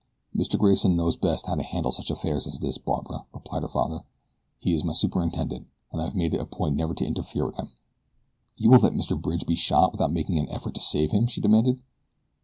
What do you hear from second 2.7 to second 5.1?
Barbara," replied her father. "He is my